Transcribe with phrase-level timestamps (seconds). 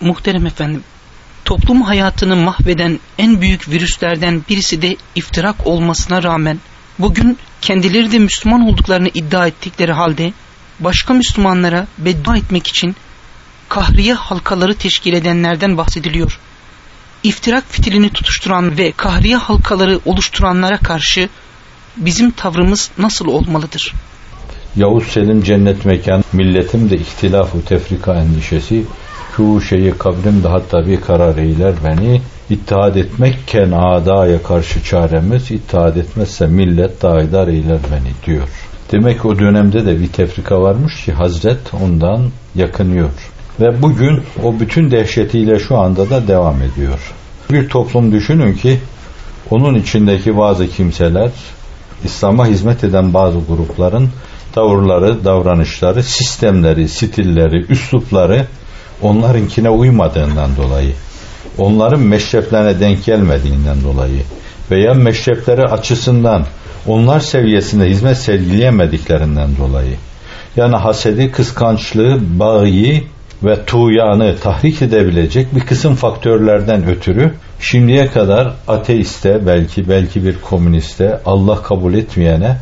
[0.00, 0.82] Muhterem efendim,
[1.44, 6.58] toplum hayatını mahveden en büyük virüslerden birisi de iftirak olmasına rağmen
[6.98, 10.32] bugün kendileri de Müslüman olduklarını iddia ettikleri halde
[10.80, 12.96] başka Müslümanlara beddua etmek için
[13.68, 16.40] kahriye halkaları teşkil edenlerden bahsediliyor.
[17.22, 21.28] İftirak fitilini tutuşturan ve kahriye halkaları oluşturanlara karşı
[21.96, 23.94] bizim tavrımız nasıl olmalıdır?
[24.76, 28.84] Yavuz Selim cennet mekan, milletim de ihtilafu tefrika endişesi,
[29.40, 36.46] şu şeyi kabrimde hatta bir karar eyler beni, İttihad etmekken adaya karşı çaremiz, ittihad etmezse
[36.46, 38.48] millet daidar eyler beni diyor.
[38.92, 43.10] Demek o dönemde de bir tefrika varmış ki Hazret ondan yakınıyor.
[43.60, 47.12] Ve bugün o bütün dehşetiyle şu anda da devam ediyor.
[47.50, 48.78] Bir toplum düşünün ki
[49.50, 51.30] onun içindeki bazı kimseler
[52.04, 54.08] İslam'a hizmet eden bazı grupların
[54.52, 58.46] tavırları, davranışları, sistemleri, stilleri, üslupları
[59.02, 60.92] onlarınkine uymadığından dolayı,
[61.58, 64.22] onların meşreplerine denk gelmediğinden dolayı
[64.70, 66.44] veya meşrepleri açısından
[66.86, 69.96] onlar seviyesinde hizmet sergileyemediklerinden dolayı
[70.56, 72.66] yani hasedi, kıskançlığı, bağı
[73.42, 81.20] ve tuğyanı tahrik edebilecek bir kısım faktörlerden ötürü şimdiye kadar ateiste belki belki bir komüniste
[81.26, 82.56] Allah kabul etmeyene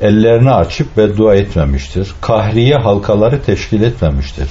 [0.00, 2.12] ellerini açıp beddua etmemiştir.
[2.20, 4.48] Kahriye halkaları teşkil etmemiştir.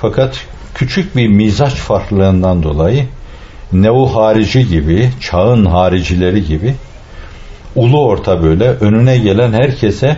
[0.00, 0.40] Fakat
[0.74, 3.06] küçük bir mizaç farklılığından dolayı
[3.72, 6.74] nevu harici gibi, çağın haricileri gibi
[7.74, 10.16] ulu orta böyle önüne gelen herkese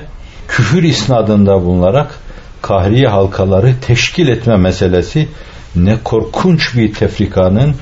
[0.49, 2.19] küfür isnadında bulunarak
[2.63, 5.29] kahriye halkaları teşkil etme meselesi
[5.77, 7.75] ne korkunç bir tefrikanın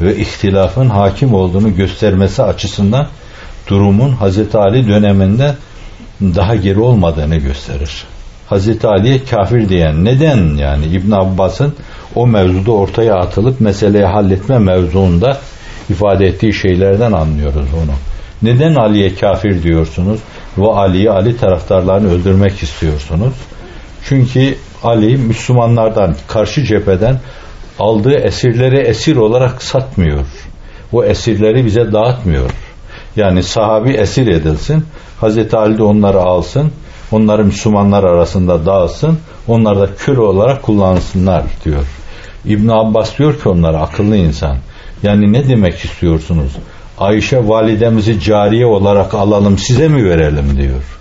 [0.00, 3.08] ve ihtilafın hakim olduğunu göstermesi açısından
[3.68, 4.54] durumun Hz.
[4.54, 5.54] Ali döneminde
[6.20, 8.04] daha geri olmadığını gösterir.
[8.52, 8.84] Hz.
[8.84, 11.74] Ali'ye kafir diyen neden yani İbn Abbas'ın
[12.14, 15.38] o mevzuda ortaya atılıp meseleyi halletme mevzuunda
[15.90, 17.92] ifade ettiği şeylerden anlıyoruz onu.
[18.42, 20.20] Neden Ali'ye kafir diyorsunuz
[20.58, 23.34] ve Ali'yi Ali taraftarlarını öldürmek istiyorsunuz?
[24.08, 27.20] Çünkü Ali Müslümanlardan karşı cepheden
[27.78, 30.26] aldığı esirleri esir olarak satmıyor.
[30.92, 32.50] O esirleri bize dağıtmıyor.
[33.16, 34.84] Yani sahabi esir edilsin,
[35.20, 36.72] Hazreti Ali de onları alsın,
[37.12, 39.18] onları Müslümanlar arasında dağılsın,
[39.48, 41.86] onlar da köle olarak kullansınlar diyor.
[42.44, 44.56] İbn Abbas diyor ki onlara akıllı insan.
[45.02, 46.52] Yani ne demek istiyorsunuz?
[46.98, 50.98] Ayşe validemizi cariye olarak alalım size mi verelim diyor.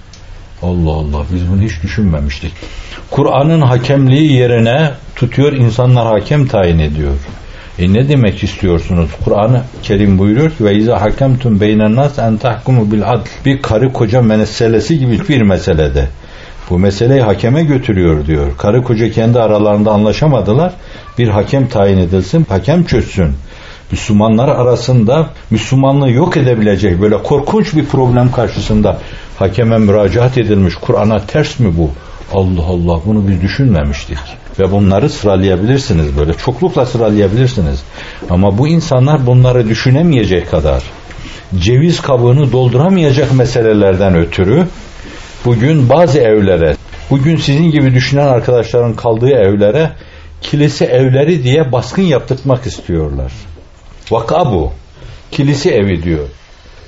[0.61, 2.53] Allah Allah biz bunu hiç düşünmemiştik.
[3.11, 7.13] Kur'an'ın hakemliği yerine tutuyor insanlar hakem tayin ediyor.
[7.81, 9.09] E ne demek istiyorsunuz?
[9.25, 13.27] Kur'an-ı Kerim buyuruyor ki ve izâ hakemtum beynen nas en tahkumu bil adl.
[13.45, 16.07] Bir karı koca meselesi gibi bir meselede.
[16.69, 18.57] Bu meseleyi hakeme götürüyor diyor.
[18.57, 20.73] Karı koca kendi aralarında anlaşamadılar.
[21.17, 23.33] Bir hakem tayin edilsin, hakem çözsün.
[23.91, 28.97] Müslümanlar arasında Müslümanlığı yok edebilecek böyle korkunç bir problem karşısında
[29.39, 30.75] hakeme müracaat edilmiş.
[30.75, 31.91] Kur'an'a ters mi bu?
[32.33, 34.17] Allah Allah bunu biz düşünmemiştik.
[34.59, 36.33] Ve bunları sıralayabilirsiniz böyle.
[36.33, 37.83] Çoklukla sıralayabilirsiniz.
[38.29, 40.83] Ama bu insanlar bunları düşünemeyecek kadar
[41.59, 44.67] ceviz kabuğunu dolduramayacak meselelerden ötürü
[45.45, 46.75] bugün bazı evlere,
[47.09, 49.91] bugün sizin gibi düşünen arkadaşların kaldığı evlere
[50.41, 53.31] kilise evleri diye baskın yaptırtmak istiyorlar.
[54.11, 54.71] Vaka bu.
[55.31, 56.27] Kilise evi diyor.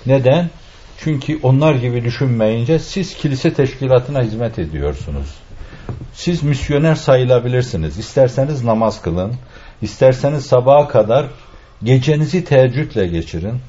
[0.05, 0.49] Neden?
[0.97, 5.27] Çünkü onlar gibi düşünmeyince siz kilise teşkilatına hizmet ediyorsunuz.
[6.13, 7.97] Siz misyoner sayılabilirsiniz.
[7.97, 9.33] İsterseniz namaz kılın.
[9.81, 11.25] isterseniz sabaha kadar
[11.83, 13.59] gecenizi teheccüdle geçirin.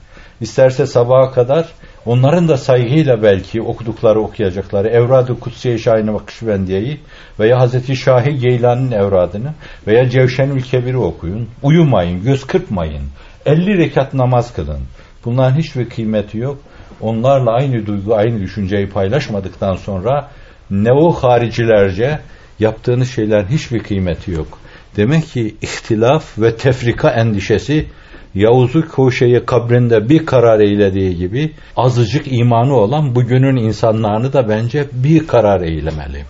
[0.41, 1.69] İsterse sabaha kadar
[2.07, 7.01] onların da saygıyla belki okudukları okuyacakları Evrad-ı Kutsiye Şahin Vakışbendiye'yi
[7.41, 9.55] veya Hazreti Şahi Geylani'nin evradını
[9.87, 11.49] veya Cevşen Kebir'i okuyun.
[11.63, 13.03] Uyumayın, göz kırpmayın.
[13.47, 14.81] 50 rekat namaz kılın.
[15.25, 16.59] Bunların hiçbir kıymeti yok.
[17.01, 20.31] Onlarla aynı duygu, aynı düşünceyi paylaşmadıktan sonra
[20.71, 22.19] ne o haricilerce
[22.59, 24.59] yaptığınız şeylerin hiçbir kıymeti yok.
[24.97, 27.87] Demek ki ihtilaf ve tefrika endişesi
[28.35, 35.27] Yavuz'u Koşe'yi kabrinde bir karar eylediği gibi azıcık imanı olan bugünün insanlarını da bence bir
[35.27, 36.25] karar eylemeli.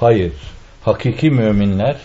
[0.00, 0.32] Hayır,
[0.82, 1.96] hakiki müminler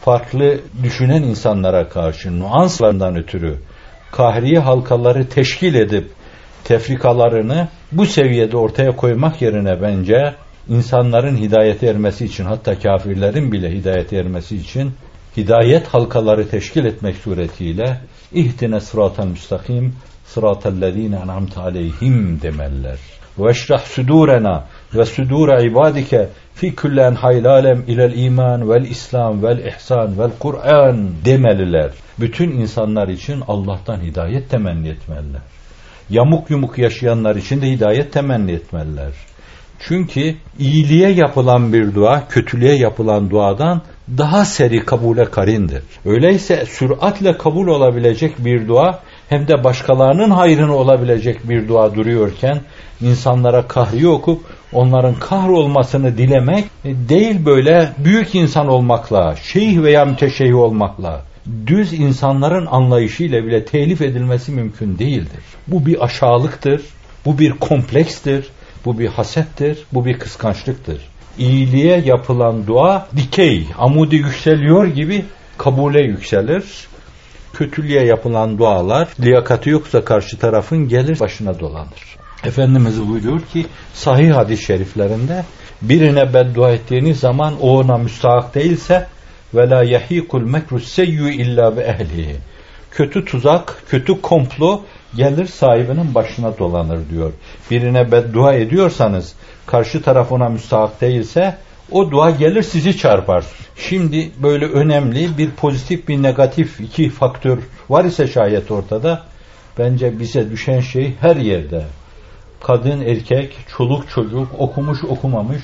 [0.00, 3.56] farklı düşünen insanlara karşı nuanslarından ötürü
[4.12, 6.10] kahriye halkaları teşkil edip
[6.64, 10.34] tefrikalarını bu seviyede ortaya koymak yerine bence
[10.68, 14.92] insanların hidayete ermesi için hatta kafirlerin bile hidayete ermesi için
[15.36, 18.00] hidayet halkaları teşkil etmek suretiyle
[18.32, 19.94] ihtine sıratel müstakim
[20.26, 22.98] sıratellezine en'amte aleyhim demeliler.
[23.38, 24.64] Ve eşrah sudurena
[24.94, 31.10] ve sudure ibadike fi kulli enhayl alem ilel iman vel islam vel ihsan vel Kur'an
[31.24, 31.90] demeliler.
[32.20, 35.40] Bütün insanlar için Allah'tan hidayet temenni etmeliler.
[36.10, 39.12] Yamuk yumuk yaşayanlar için de hidayet temenni etmeliler.
[39.78, 43.82] Çünkü iyiliğe yapılan bir dua, kötülüğe yapılan duadan
[44.18, 45.82] daha seri kabule karindir.
[46.04, 52.60] Öyleyse süratle kabul olabilecek bir dua hem de başkalarının hayrını olabilecek bir dua duruyorken
[53.00, 54.42] insanlara kahri okup
[54.72, 61.22] onların kahrolmasını dilemek değil böyle büyük insan olmakla, şeyh veya müteşeyyih olmakla
[61.66, 65.40] düz insanların anlayışıyla bile telif edilmesi mümkün değildir.
[65.66, 66.82] Bu bir aşağılıktır,
[67.24, 68.46] bu bir komplekstir,
[68.84, 71.00] bu bir hasettir, bu bir kıskançlıktır.
[71.38, 75.24] İyiliğe yapılan dua dikey, amudi yükseliyor gibi
[75.58, 76.64] kabule yükselir.
[77.52, 82.16] Kötülüğe yapılan dualar liyakati yoksa karşı tarafın gelir başına dolanır.
[82.44, 85.44] Efendimiz buyuruyor ki sahih hadis-i şeriflerinde
[85.82, 89.06] birine beddua ettiğiniz zaman o ona müstahak değilse
[89.54, 92.36] ve la yahikul mekru seyyu illa ve ehlihi.
[92.90, 94.82] Kötü tuzak, kötü komplo
[95.16, 97.32] gelir sahibinin başına dolanır diyor.
[97.70, 99.34] Birine beddua ediyorsanız
[99.66, 101.56] karşı taraf ona müstahak değilse
[101.90, 103.44] o dua gelir sizi çarpar.
[103.76, 107.58] Şimdi böyle önemli bir pozitif bir negatif iki faktör
[107.90, 109.22] var ise şayet ortada
[109.78, 111.84] bence bize düşen şey her yerde
[112.60, 115.62] kadın, erkek, çoluk, çocuk, okumuş, okumamış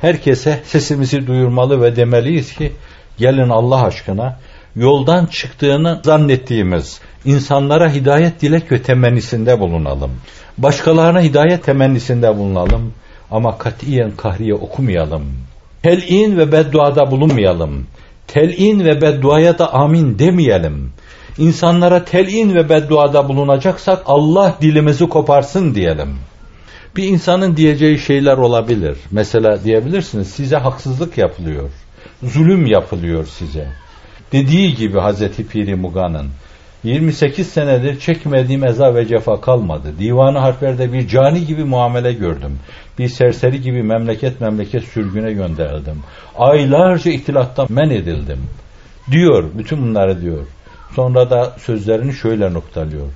[0.00, 2.72] herkese sesimizi duyurmalı ve demeliyiz ki
[3.18, 4.38] gelin Allah aşkına
[4.76, 10.10] yoldan çıktığını zannettiğimiz insanlara hidayet dilek ve temennisinde bulunalım.
[10.58, 12.92] Başkalarına hidayet temennisinde bulunalım
[13.30, 15.22] ama katiyen kahriye okumayalım.
[15.82, 17.86] Tel'in ve bedduada bulunmayalım.
[18.26, 20.92] Tel'in ve bedduaya da amin demeyelim.
[21.38, 26.16] İnsanlara tel'in ve bedduada bulunacaksak Allah dilimizi koparsın diyelim.
[26.96, 28.96] Bir insanın diyeceği şeyler olabilir.
[29.10, 31.70] Mesela diyebilirsiniz size haksızlık yapılıyor.
[32.22, 33.68] Zulüm yapılıyor size.
[34.32, 36.26] Dediği gibi Hazreti Piri Muga'nın
[36.84, 39.92] 28 senedir çekmediğim eza ve cefa kalmadı.
[39.98, 42.58] Divanı harflerde bir cani gibi muamele gördüm.
[42.98, 46.02] Bir serseri gibi memleket memleket sürgüne gönderildim.
[46.38, 48.38] Aylarca ihtilattan men edildim.
[49.10, 50.46] Diyor, bütün bunları diyor.
[50.94, 53.06] Sonra da sözlerini şöyle noktalıyor.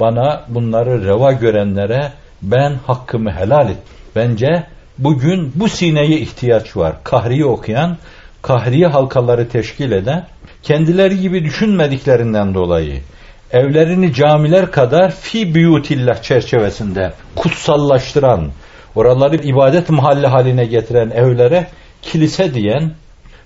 [0.00, 2.12] Bana bunları reva görenlere
[2.42, 3.78] ben hakkımı helal et.
[4.16, 4.66] Bence
[4.98, 6.94] bugün bu sineye ihtiyaç var.
[7.04, 7.96] Kahriye okuyan,
[8.44, 10.26] kahriye halkaları teşkil eden,
[10.62, 13.00] kendileri gibi düşünmediklerinden dolayı
[13.52, 18.50] evlerini camiler kadar fi büyutillah çerçevesinde kutsallaştıran,
[18.94, 21.66] oraları ibadet mahalle haline getiren evlere
[22.02, 22.92] kilise diyen,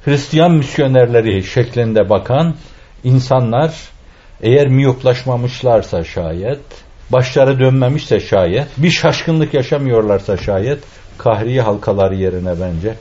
[0.05, 2.55] Hristiyan misyonerleri şeklinde bakan
[3.05, 3.75] insanlar
[4.43, 6.61] eğer miyoplaşmamışlarsa şayet,
[7.11, 10.79] başları dönmemişse şayet, bir şaşkınlık yaşamıyorlarsa şayet,
[11.19, 12.95] kahriye halkaları yerine bence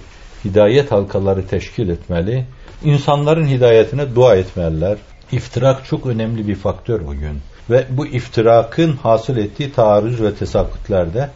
[0.50, 2.46] hidayet halkaları teşkil etmeli,
[2.84, 4.98] insanların hidayetine dua etmeliler.
[5.32, 7.40] İftirak çok önemli bir faktör bugün.
[7.70, 11.30] Ve bu iftirakın hasıl ettiği taarruz ve tesakkütlerde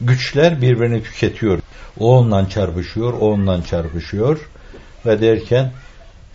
[0.00, 1.58] güçler birbirini tüketiyor.
[1.98, 4.48] O ondan çarpışıyor, o ondan çarpışıyor
[5.06, 5.72] ve derken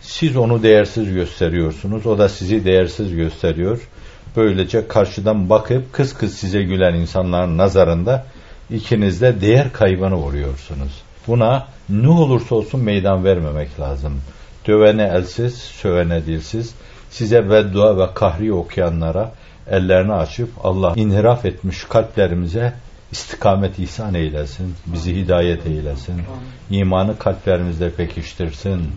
[0.00, 3.88] siz onu değersiz gösteriyorsunuz, o da sizi değersiz gösteriyor.
[4.36, 8.26] Böylece karşıdan bakıp kız kız size gülen insanların nazarında
[8.70, 10.92] ikiniz de değer kaybına uğruyorsunuz.
[11.26, 14.20] Buna ne olursa olsun meydan vermemek lazım.
[14.66, 16.74] Dövene elsiz, sövene dilsiz,
[17.10, 19.32] size beddua ve kahri okuyanlara
[19.70, 22.74] ellerini açıp Allah inhiraf etmiş kalplerimize
[23.12, 26.22] istikamet ihsan eylesin, bizi hidayet eylesin,
[26.70, 28.92] imanı kalplerimizde pekiştirsin,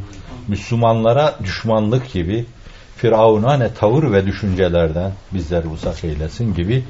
[0.48, 2.46] Müslümanlara düşmanlık gibi
[2.96, 6.84] firavunane tavır ve düşüncelerden bizleri uzak eylesin gibi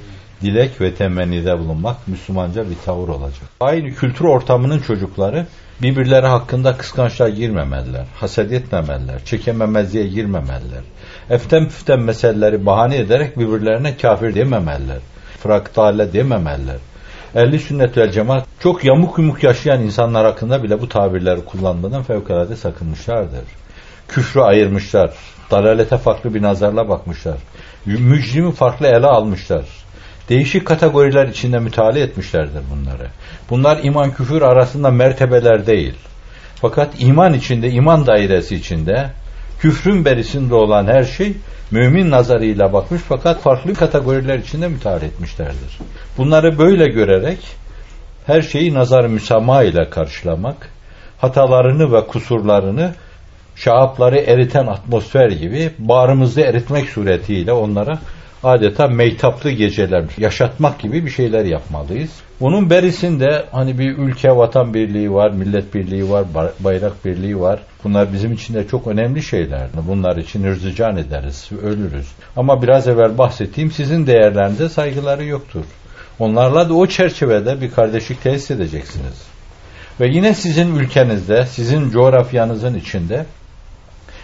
[0.44, 3.44] dilek ve temennide bulunmak Müslümanca bir tavır olacak.
[3.60, 5.46] Aynı kültür ortamının çocukları
[5.82, 10.84] birbirleri hakkında kıskançlığa girmemeliler, haset etmemeliler, çekememezliğe girmemeliler.
[11.30, 15.00] Eften püften meseleleri bahane ederek birbirlerine kafir dememeliler,
[15.40, 16.78] fraktale dememeliler.
[17.36, 22.56] Ehli sünnet vel cemaat çok yamuk yumuk yaşayan insanlar hakkında bile bu tabirleri kullanmadan fevkalade
[22.56, 23.44] sakınmışlardır.
[24.08, 25.14] Küfrü ayırmışlar,
[25.52, 27.38] dalalete farklı bir nazarla bakmışlar.
[27.86, 29.83] Mücrimi farklı ele almışlar.
[30.30, 33.08] Değişik kategoriler içinde müteala etmişlerdir bunları.
[33.50, 35.94] Bunlar iman küfür arasında mertebeler değil.
[36.56, 39.10] Fakat iman içinde, iman dairesi içinde
[39.60, 41.34] küfrün berisinde olan her şey
[41.72, 45.80] mümin nazarıyla bakmış fakat farklı kategoriler içinde müteala etmişlerdir.
[46.18, 47.40] Bunları böyle görerek
[48.26, 50.70] her şeyi nazar müsamaha ile karşılamak,
[51.18, 52.94] hatalarını ve kusurlarını
[53.56, 58.00] şahapları eriten atmosfer gibi bağrımızda eritmek suretiyle onlara
[58.44, 62.12] adeta meytaplı geceler yaşatmak gibi bir şeyler yapmalıyız.
[62.40, 66.26] Bunun berisinde hani bir ülke vatan birliği var, millet birliği var,
[66.60, 67.60] bayrak birliği var.
[67.84, 69.68] Bunlar bizim için de çok önemli şeyler.
[69.88, 72.08] Bunlar için hırzıcan ederiz, ölürüz.
[72.36, 75.66] Ama biraz evvel bahsettiğim sizin değerlerinize saygıları yoktur.
[76.20, 79.22] Onlarla da o çerçevede bir kardeşlik tesis edeceksiniz.
[80.00, 83.26] Ve yine sizin ülkenizde, sizin coğrafyanızın içinde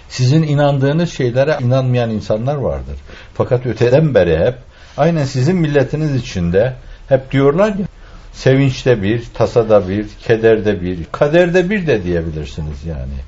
[0.09, 2.95] sizin inandığınız şeylere inanmayan insanlar vardır.
[3.33, 4.55] Fakat öteden beri hep
[4.97, 6.73] aynen sizin milletiniz içinde
[7.09, 7.85] hep diyorlar ya
[8.31, 13.19] sevinçte bir, tasada bir, kederde bir, kaderde bir de diyebilirsiniz yani.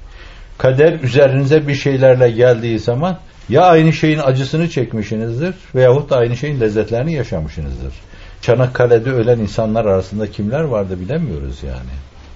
[0.58, 3.18] Kader üzerinize bir şeylerle geldiği zaman
[3.50, 7.94] ya aynı şeyin acısını çekmişsinizdir veyahut da aynı şeyin lezzetlerini yaşamışsınızdır.
[8.42, 11.92] Çanakkale'de ölen insanlar arasında kimler vardı bilemiyoruz yani.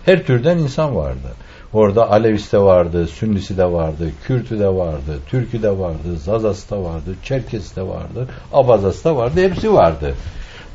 [0.06, 1.28] Her türden insan vardı.
[1.76, 6.84] Orada Alevisi de vardı, Sünnisi de vardı, Kürtü de vardı, Türkü de vardı, Zazası da
[6.84, 10.16] vardı, Çerkesi de vardı, Abazası da vardı, hepsi vardı.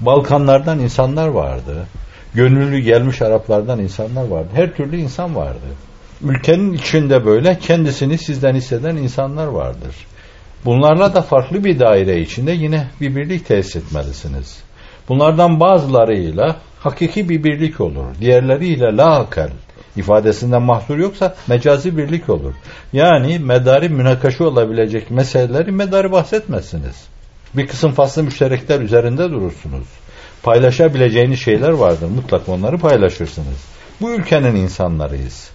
[0.01, 1.87] Balkanlardan insanlar vardı.
[2.35, 4.49] Gönüllü gelmiş Araplardan insanlar vardı.
[4.55, 5.67] Her türlü insan vardı.
[6.23, 9.95] Ülkenin içinde böyle kendisini sizden hisseden insanlar vardır.
[10.65, 14.63] Bunlarla da farklı bir daire içinde yine bir birlik tesis etmelisiniz.
[15.09, 18.05] Bunlardan bazılarıyla hakiki bir birlik olur.
[18.21, 19.51] Diğerleriyle la akal
[19.97, 22.55] ifadesinden mahsur yoksa mecazi birlik olur.
[22.93, 27.05] Yani medari münakaşa olabilecek meseleleri medari bahsetmezsiniz.
[27.55, 29.87] Bir kısım faslı müşterekler üzerinde durursunuz.
[30.43, 32.09] Paylaşabileceğiniz şeyler vardır.
[32.09, 33.65] Mutlaka onları paylaşırsınız.
[34.01, 35.51] Bu ülkenin insanlarıyız.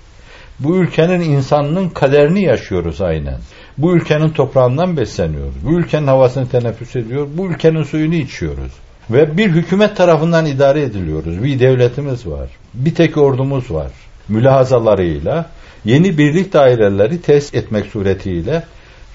[0.60, 3.38] Bu ülkenin insanının kaderini yaşıyoruz aynen.
[3.78, 5.56] Bu ülkenin toprağından besleniyoruz.
[5.64, 7.28] Bu ülkenin havasını teneffüs ediyor.
[7.38, 8.72] Bu ülkenin suyunu içiyoruz.
[9.10, 11.44] Ve bir hükümet tarafından idare ediliyoruz.
[11.44, 12.50] Bir devletimiz var.
[12.74, 13.92] Bir tek ordumuz var.
[14.30, 15.46] Mülahazalarıyla
[15.86, 18.64] yeni birlik daireleri test etmek suretiyle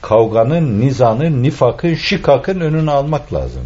[0.02, 3.62] kavganın, nizanın, nifakın, şikakın önünü almak lazım.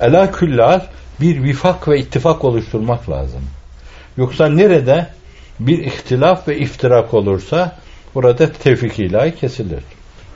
[0.00, 0.80] Ela küllal
[1.20, 3.42] bir vifak ve ittifak oluşturmak lazım.
[4.16, 5.06] Yoksa nerede
[5.60, 7.76] bir ihtilaf ve iftirak olursa
[8.14, 9.82] burada tevfik ilahi kesilir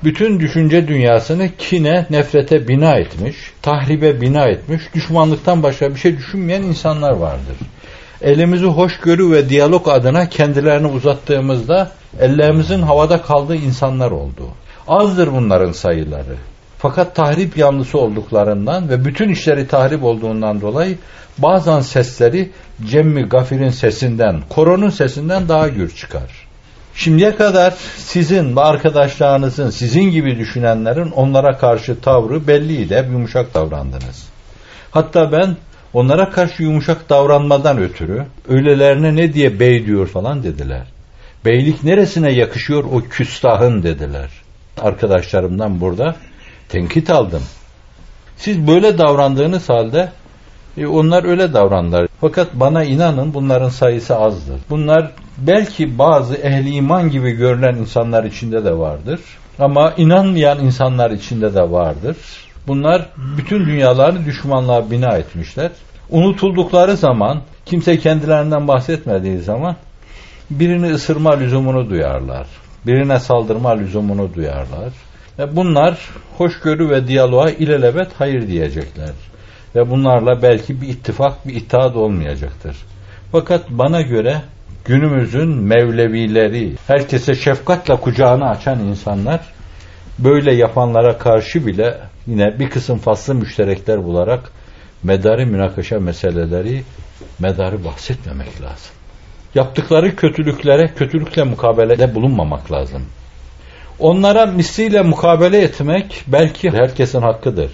[0.04, 6.62] bütün düşünce dünyasını kine, nefrete bina etmiş, tahribe bina etmiş, düşmanlıktan başka bir şey düşünmeyen
[6.62, 7.56] insanlar vardır.
[8.22, 14.48] Elimizi hoşgörü ve diyalog adına kendilerini uzattığımızda ellerimizin havada kaldığı insanlar oldu.
[14.88, 16.36] Azdır bunların sayıları.
[16.78, 20.98] Fakat tahrip yanlısı olduklarından ve bütün işleri tahrip olduğundan dolayı
[21.38, 22.50] bazen sesleri
[22.90, 26.46] Cemmi Gafir'in sesinden, koronun sesinden daha gür çıkar.
[26.94, 32.96] Şimdiye kadar sizin ve arkadaşlarınızın, sizin gibi düşünenlerin onlara karşı tavrı belliydi.
[32.96, 34.28] Hep yumuşak davrandınız.
[34.90, 35.56] Hatta ben
[35.94, 40.82] onlara karşı yumuşak davranmadan ötürü öylelerine ne diye bey diyor falan dediler.
[41.44, 44.30] Beylik neresine yakışıyor o küstahın dediler.
[44.80, 46.16] Arkadaşlarımdan burada
[46.68, 47.42] tenkit aldım.
[48.36, 50.08] Siz böyle davrandığınız halde
[50.78, 52.06] e, onlar öyle davranlar.
[52.20, 54.60] Fakat bana inanın bunların sayısı azdır.
[54.70, 59.20] Bunlar belki bazı ehli iman gibi görülen insanlar içinde de vardır.
[59.58, 62.16] Ama inanmayan insanlar içinde de vardır.
[62.66, 65.70] Bunlar bütün dünyalarını düşmanlığa bina etmişler.
[66.10, 69.76] Unutuldukları zaman, kimse kendilerinden bahsetmediği zaman
[70.50, 72.46] birini ısırma lüzumunu duyarlar.
[72.86, 74.92] Birine saldırma lüzumunu duyarlar.
[75.38, 75.98] Ve bunlar
[76.38, 79.10] hoşgörü ve diyaloğa ilelebet hayır diyecekler.
[79.76, 82.76] Ve bunlarla belki bir ittifak, bir itaat olmayacaktır.
[83.32, 84.42] Fakat bana göre
[84.84, 89.40] günümüzün Mevlevileri, herkese şefkatle kucağını açan insanlar
[90.18, 94.50] böyle yapanlara karşı bile yine bir kısım faslı müşterekler bularak
[95.02, 96.82] medarı münakaşa meseleleri
[97.38, 98.92] medarı bahsetmemek lazım.
[99.54, 103.02] Yaptıkları kötülüklere kötülükle mukabelede bulunmamak lazım.
[103.98, 107.70] Onlara misliyle mukabele etmek belki herkesin hakkıdır.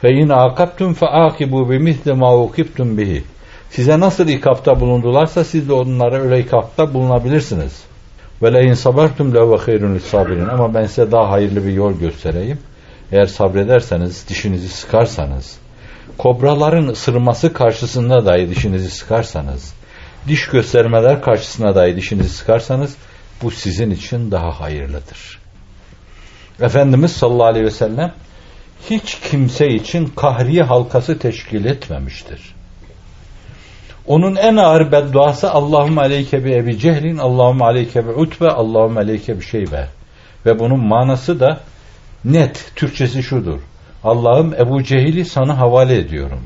[0.00, 3.24] Fe in akabtum fe akibu bi misli ma ukibtum bihi.
[3.70, 7.82] Size nasıl ikapta bulundularsa siz de onlara öyle ikapta bulunabilirsiniz.
[8.42, 10.48] Ve le in sabertum le ve sabirin.
[10.48, 12.58] Ama ben size daha hayırlı bir yol göstereyim.
[13.12, 15.58] Eğer sabrederseniz, dişinizi sıkarsanız,
[16.18, 19.74] kobraların ısırması karşısında dahi dişinizi sıkarsanız,
[20.28, 22.96] diş göstermeler karşısında dahi dişinizi sıkarsanız,
[23.42, 25.38] bu sizin için daha hayırlıdır.
[26.60, 28.12] Efendimiz sallallahu aleyhi ve sellem
[28.90, 32.54] hiç kimse için kahriye halkası teşkil etmemiştir.
[34.06, 39.38] Onun en ağır bedduası Allahümme aleyke bi ebi cehlin, Allahümme aleyke bi utbe, Allahümme aleyke
[39.38, 39.88] bi şeybe.
[40.46, 41.60] Ve bunun manası da
[42.26, 43.58] net, Türkçesi şudur.
[44.04, 46.40] Allah'ım Ebu Cehil'i sana havale ediyorum.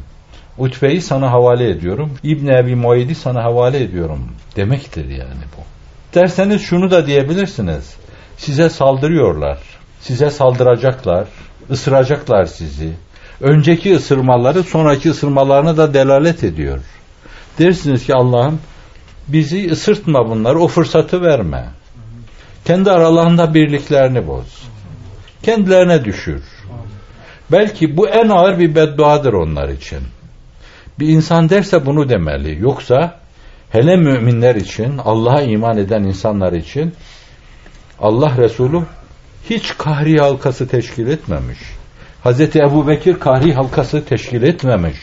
[0.59, 2.13] Utbe'yi sana havale ediyorum.
[2.23, 5.63] İbn Ebi Muayd'i sana havale ediyorum demektir yani bu.
[6.15, 7.95] Derseniz şunu da diyebilirsiniz.
[8.37, 9.59] Size saldırıyorlar.
[10.01, 11.29] Size saldıracaklar.
[11.71, 12.93] ısıracaklar sizi.
[13.41, 16.79] Önceki ısırmaları sonraki ısırmalarına da delalet ediyor.
[17.59, 18.61] Dersiniz ki Allah'ım
[19.29, 21.65] bizi ısırtma bunları, o fırsatı verme.
[22.65, 24.63] Kendi aralarında birliklerini boz.
[25.43, 26.43] Kendilerine düşür.
[27.53, 30.01] Belki bu en ağır bir bedduadır onlar için.
[30.99, 32.63] Bir insan derse bunu demeli.
[32.63, 33.19] Yoksa
[33.71, 36.95] hele müminler için, Allah'a iman eden insanlar için
[38.01, 38.83] Allah Resulü
[39.51, 41.59] hiç kahri halkası teşkil etmemiş.
[42.23, 44.99] Hazreti Ebu Bekir kahri halkası teşkil etmemiş.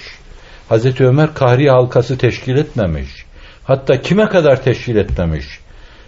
[0.69, 3.25] Hazreti Ömer kahri halkası teşkil etmemiş.
[3.63, 5.59] Hatta kime kadar teşkil etmemiş?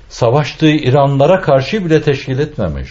[0.10, 2.90] Savaştığı İranlara karşı bile teşkil etmemiş.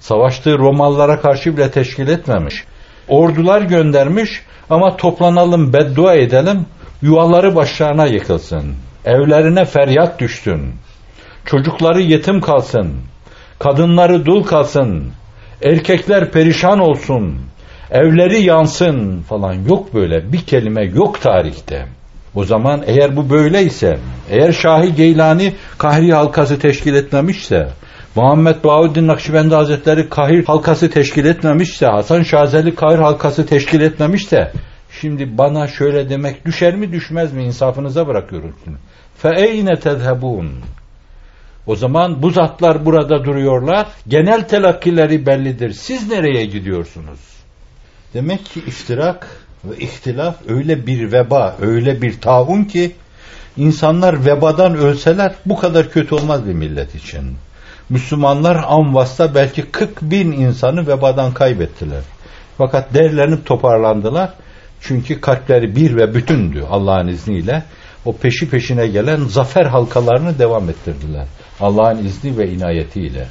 [0.00, 2.64] Savaştığı Romalılara karşı bile teşkil etmemiş.
[3.08, 6.66] Ordular göndermiş ama toplanalım beddua edelim
[7.02, 8.74] yuvaları başlarına yıkılsın.
[9.04, 10.74] Evlerine feryat düşsün.
[11.46, 12.94] Çocukları yetim kalsın.
[13.58, 15.12] Kadınları dul kalsın.
[15.62, 17.40] Erkekler perişan olsun.
[17.90, 21.86] Evleri yansın falan yok böyle bir kelime yok tarihte.
[22.34, 23.98] O zaman eğer bu böyleyse,
[24.30, 27.68] eğer Şahi Geylani Kahri halkası teşkil etmemişse,
[28.14, 34.52] Muhammed Bahuddin Nakşibendi Hazretleri Kahir halkası teşkil etmemişse, Hasan Şazeli Kahir halkası teşkil etmemişse,
[35.00, 38.22] şimdi bana şöyle demek düşer mi düşmez mi insafınıza bunu.
[39.18, 40.50] Fe eyne tezhebun.
[41.66, 43.86] O zaman bu zatlar burada duruyorlar.
[44.08, 45.72] Genel telakkileri bellidir.
[45.72, 47.20] Siz nereye gidiyorsunuz?
[48.14, 49.26] Demek ki iftirak
[49.64, 52.92] ve ihtilaf öyle bir veba, öyle bir taun ki
[53.56, 57.36] insanlar vebadan ölseler bu kadar kötü olmaz bir millet için.
[57.90, 62.02] Müslümanlar Amvas'ta belki 40 bin insanı vebadan kaybettiler.
[62.58, 64.30] Fakat derlenip toparlandılar.
[64.80, 67.62] Çünkü kalpleri bir ve bütündü Allah'ın izniyle.
[68.04, 71.26] O peşi peşine gelen zafer halkalarını devam ettirdiler.
[71.60, 73.28] Allah'ın izni ve inayetiyle.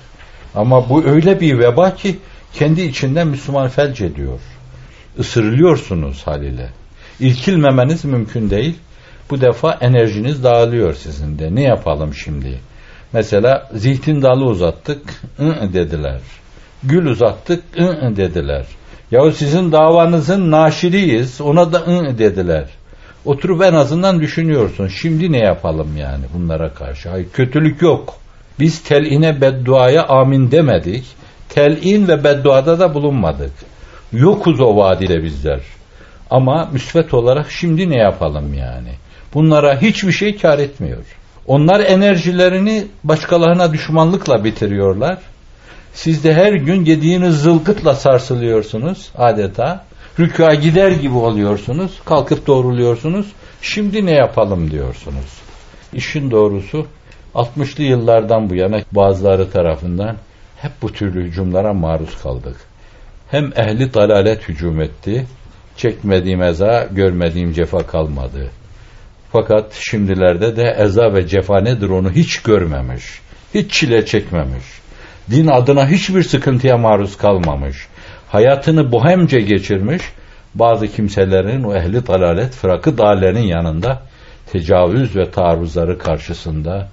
[0.55, 2.19] Ama bu öyle bir veba ki
[2.53, 4.39] kendi içinde Müslüman felç ediyor.
[5.17, 6.69] Isırılıyorsunuz haliyle.
[7.19, 8.75] İlkilmemeniz mümkün değil.
[9.29, 11.55] Bu defa enerjiniz dağılıyor sizin de.
[11.55, 12.59] Ne yapalım şimdi?
[13.13, 15.01] Mesela zeytin dalı uzattık,
[15.39, 16.19] ı dediler.
[16.83, 18.65] Gül uzattık, ı dediler.
[19.11, 22.65] Yahu sizin davanızın naşiriyiz, ona da ı dediler.
[23.25, 24.87] Oturup en azından düşünüyorsun.
[24.87, 27.09] Şimdi ne yapalım yani bunlara karşı?
[27.09, 28.15] Hayır, kötülük yok.
[28.59, 31.05] Biz tel'ine bedduaya amin demedik.
[31.50, 33.51] Tel'in ve bedduada da bulunmadık.
[34.13, 35.59] Yokuz o vadide bizler.
[36.29, 38.91] Ama müsvet olarak şimdi ne yapalım yani?
[39.33, 41.03] Bunlara hiçbir şey kar etmiyor.
[41.50, 45.18] Onlar enerjilerini başkalarına düşmanlıkla bitiriyorlar.
[45.94, 49.85] Siz de her gün yediğiniz zılgıtla sarsılıyorsunuz adeta.
[50.20, 51.92] Rükûa gider gibi oluyorsunuz.
[52.05, 53.25] Kalkıp doğruluyorsunuz.
[53.62, 55.42] Şimdi ne yapalım diyorsunuz.
[55.94, 56.85] İşin doğrusu
[57.35, 60.16] 60'lı yıllardan bu yana bazıları tarafından
[60.57, 62.55] hep bu türlü hücumlara maruz kaldık.
[63.31, 65.25] Hem ehli dalalet hücum etti,
[65.77, 68.51] çekmediğim eza, görmediğim cefa kalmadı.
[69.31, 73.03] Fakat şimdilerde de eza ve cefa nedir onu hiç görmemiş,
[73.53, 74.65] hiç çile çekmemiş,
[75.31, 77.87] din adına hiçbir sıkıntıya maruz kalmamış,
[78.27, 80.01] hayatını bohemce geçirmiş,
[80.55, 84.01] bazı kimselerin o ehli dalalet, fırakı dağlerin yanında
[84.51, 86.87] tecavüz ve taarruzları karşısında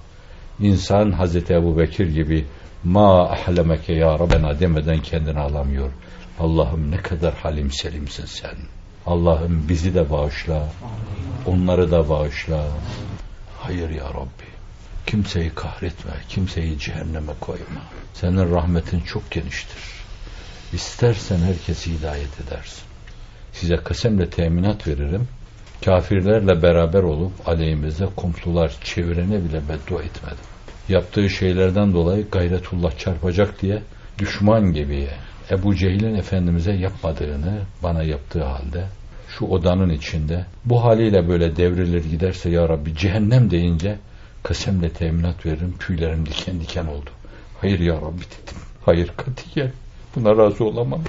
[0.61, 2.45] insan Hazreti Ebu Bekir gibi
[2.85, 5.91] ma ahlemeke ya Rabbena demeden kendini alamıyor.
[6.41, 8.57] Allah'ım ne kadar halim selimsin sen.
[9.07, 10.69] Allah'ım bizi de bağışla.
[11.47, 12.65] Onları da bağışla.
[13.59, 14.47] Hayır ya Rabbi.
[15.07, 16.13] Kimseyi kahretme.
[16.29, 17.83] Kimseyi cehenneme koyma.
[18.15, 19.79] Senin rahmetin çok geniştir.
[20.73, 22.85] İstersen herkesi hidayet edersin.
[23.53, 25.29] Size kasemle teminat veririm.
[25.85, 30.45] Kafirlerle beraber olup aleyhimizde komşular çevirene bile beddua etmedim.
[30.89, 33.83] Yaptığı şeylerden dolayı gayretullah çarpacak diye
[34.19, 35.09] düşman gibi
[35.51, 38.85] Ebu Cehil'in Efendimiz'e yapmadığını bana yaptığı halde
[39.39, 43.99] şu odanın içinde bu haliyle böyle devrilir giderse ya Rabbi cehennem deyince
[44.43, 47.11] kasemle teminat veririm tüylerim diken diken oldu.
[47.61, 48.59] Hayır ya Rabbi dedim.
[48.85, 49.73] Hayır katiyen
[50.17, 51.03] buna razı olamam.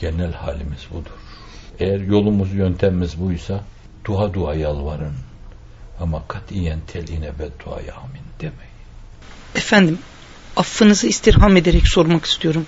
[0.00, 1.10] Genel halimiz budur.
[1.78, 3.64] Eğer yolumuz yöntemimiz buysa
[4.04, 5.14] dua dua yalvarın.
[6.00, 8.80] Ama katiyen teline bedduaya amin demeyin.
[9.54, 9.98] Efendim
[10.56, 12.66] affınızı istirham ederek sormak istiyorum.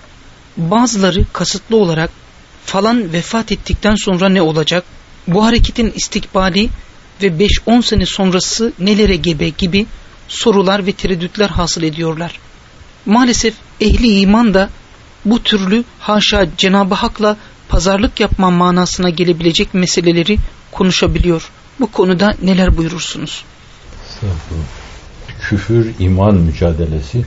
[0.57, 2.22] Bazıları kasıtlı olarak
[2.65, 4.83] falan vefat ettikten sonra ne olacak?
[5.27, 6.69] Bu hareketin istikbali
[7.21, 9.85] ve 5-10 sene sonrası nelere gebe gibi
[10.27, 12.39] sorular ve tereddütler hasıl ediyorlar.
[13.05, 14.69] Maalesef ehli iman da
[15.25, 17.37] bu türlü haşa Cenab-ı Hak'la
[17.69, 20.37] pazarlık yapma manasına gelebilecek meseleleri
[20.71, 21.49] konuşabiliyor.
[21.79, 23.43] Bu konuda neler buyurursunuz?
[25.41, 27.25] Küfür iman mücadelesi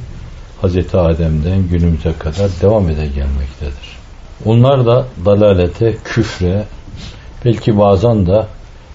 [0.60, 3.95] Hazreti Adem'den günümüze kadar devam ede gelmektedir.
[4.44, 6.64] Onlar da dalalete, küfre,
[7.44, 8.46] belki bazen de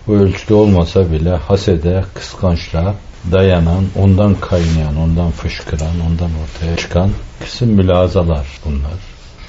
[0.08, 2.95] bu ölçüde olmasa bile hasede, kıskançlığa
[3.32, 7.10] dayanan, ondan kaynayan, ondan fışkıran, ondan ortaya çıkan
[7.43, 8.99] kısım mülazalar bunlar.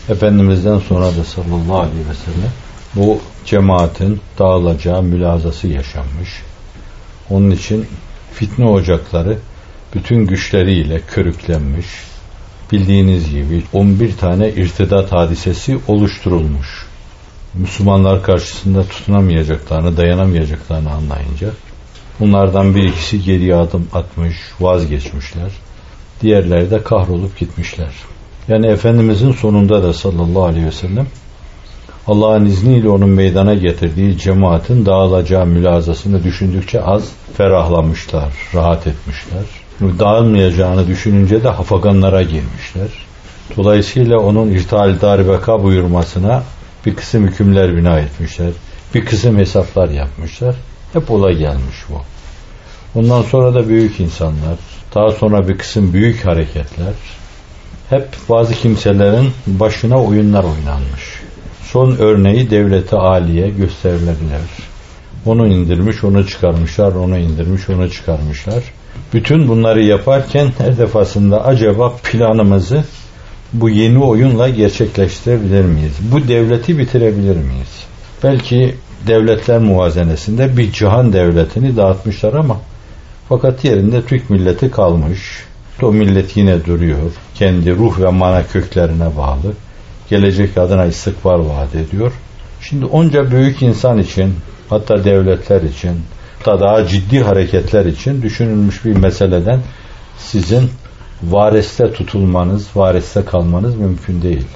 [0.08, 2.52] Efendimiz'den sonra da sallallahu aleyhi ve sellem
[2.94, 6.42] bu cemaatin dağılacağı mülazası yaşanmış.
[7.30, 7.86] Onun için
[8.34, 9.38] fitne ocakları
[9.94, 11.86] bütün güçleriyle körüklenmiş.
[12.72, 16.86] Bildiğiniz gibi 11 tane irtidat hadisesi oluşturulmuş.
[17.54, 21.50] Müslümanlar karşısında tutunamayacaklarını, dayanamayacaklarını anlayınca
[22.20, 25.52] bunlardan bir ikisi geriye adım atmış, vazgeçmişler.
[26.22, 27.92] Diğerleri de kahrolup gitmişler.
[28.48, 31.06] Yani Efendimizin sonunda da sallallahu aleyhi ve sellem
[32.06, 39.61] Allah'ın izniyle onun meydana getirdiği cemaatin dağılacağı mülazasını düşündükçe az ferahlamışlar, rahat etmişler.
[39.98, 42.88] Dağılmayacağını düşününce de hafaganlara girmişler.
[43.56, 46.42] Dolayısıyla onun irtihal darbeka buyurmasına
[46.86, 48.50] bir kısım hükümler bina etmişler.
[48.94, 50.54] Bir kısım hesaplar yapmışlar.
[50.92, 52.00] Hep olay gelmiş bu.
[52.98, 54.56] Ondan sonra da büyük insanlar,
[54.94, 56.94] daha sonra bir kısım büyük hareketler,
[57.90, 61.20] hep bazı kimselerin başına oyunlar oynanmış.
[61.62, 64.72] Son örneği devlete aliye gösterilebilir.
[65.26, 68.62] Onu indirmiş, onu çıkarmışlar, onu indirmiş, onu çıkarmışlar.
[69.12, 72.84] Bütün bunları yaparken her defasında acaba planımızı
[73.52, 75.96] bu yeni oyunla gerçekleştirebilir miyiz?
[76.12, 77.84] Bu devleti bitirebilir miyiz?
[78.24, 78.74] Belki
[79.06, 82.60] devletler muvazenesinde bir cihan devletini dağıtmışlar ama
[83.28, 85.44] fakat yerinde Türk milleti kalmış.
[85.82, 87.12] O millet yine duruyor.
[87.34, 89.52] Kendi ruh ve mana köklerine bağlı.
[90.10, 92.12] Gelecek adına istikbar vaat ediyor.
[92.60, 94.34] Şimdi onca büyük insan için
[94.68, 95.92] hatta devletler için
[96.46, 99.60] hatta daha ciddi hareketler için düşünülmüş bir meseleden
[100.18, 100.70] sizin
[101.22, 104.46] vareste tutulmanız, vareste kalmanız mümkün değil.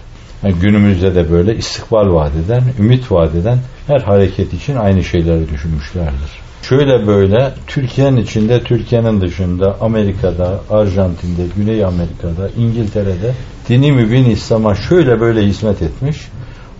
[0.43, 6.31] Yani günümüzde de böyle istikbal vadeden, ümit vadeden her hareket için aynı şeyleri düşünmüşlerdir.
[6.63, 13.35] Şöyle böyle Türkiye'nin içinde, Türkiye'nin dışında, Amerika'da, Arjantin'de, Güney Amerika'da, İngiltere'de
[13.69, 16.17] dini mübin İslam'a şöyle böyle hizmet etmiş.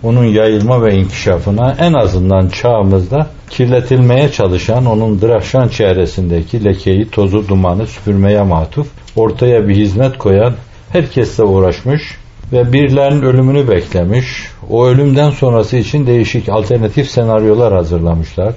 [0.03, 7.87] Onun yayılma ve inkişafına en azından çağımızda kirletilmeye çalışan onun Drahşan çevresindeki lekeyi, tozu, dumanı
[7.87, 10.53] süpürmeye matuf, ortaya bir hizmet koyan
[10.91, 12.17] herkesle uğraşmış
[12.53, 14.27] ve birilerinin ölümünü beklemiş.
[14.69, 18.53] O ölümden sonrası için değişik alternatif senaryolar hazırlamışlar.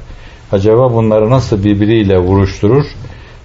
[0.53, 2.85] Acaba bunları nasıl birbiriyle vuruşturur?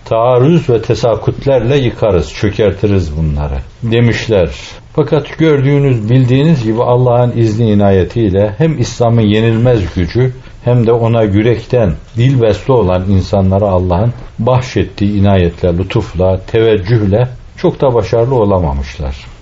[0.05, 4.49] Taarruz ve tesakutlerle yıkarız, çökertiriz bunları demişler.
[4.95, 11.93] Fakat gördüğünüz, bildiğiniz gibi Allah'ın izni inayetiyle hem İslam'ın yenilmez gücü hem de ona yürekten
[12.17, 17.27] dil besli olan insanlara Allah'ın bahşettiği inayetle, lütufla, teveccühle
[17.57, 19.34] çok da başarılı olamamışlar.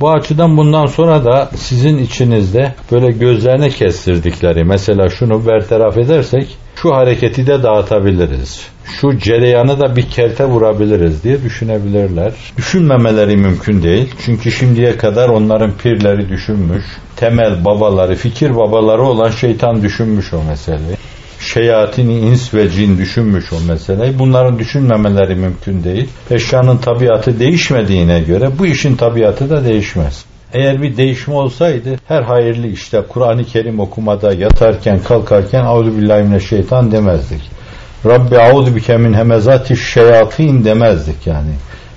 [0.00, 6.94] Bu açıdan bundan sonra da sizin içinizde böyle gözlerine kestirdikleri mesela şunu bertaraf edersek şu
[6.94, 8.66] hareketi de dağıtabiliriz.
[9.00, 12.32] Şu cereyanı da bir kelte vurabiliriz diye düşünebilirler.
[12.56, 14.14] Düşünmemeleri mümkün değil.
[14.24, 16.84] Çünkü şimdiye kadar onların pirleri düşünmüş.
[17.16, 20.96] Temel babaları, fikir babaları olan şeytan düşünmüş o meseleyi.
[21.44, 24.18] Şeyatini ins ve cin düşünmüş o meseleyi.
[24.18, 26.08] Bunların düşünmemeleri mümkün değil.
[26.30, 30.24] Eşyanın tabiatı değişmediğine göre bu işin tabiatı da değişmez.
[30.52, 36.92] Eğer bir değişme olsaydı her hayırlı işte Kur'an-ı Kerim okumada yatarken kalkarken Auzu billahi şeytan
[36.92, 37.42] demezdik.
[38.06, 41.50] Rabbi auzu bike min hemezati şeyatin demezdik yani.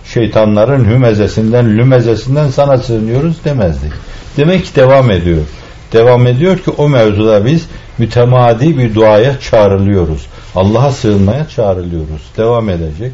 [0.05, 3.91] Şeytanların hümezesinden, lümezesinden sana sığınıyoruz demezdik.
[4.37, 5.41] Demek ki devam ediyor.
[5.93, 10.27] Devam ediyor ki o mevzuda biz mütemadi bir duaya çağrılıyoruz.
[10.55, 12.21] Allah'a sığınmaya çağrılıyoruz.
[12.37, 13.11] Devam edecek.